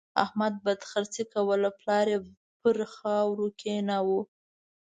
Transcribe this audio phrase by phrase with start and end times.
[0.23, 2.19] احمد بدخرڅي کوله؛ پلار يې
[2.61, 4.19] پر خاورو کېناوو.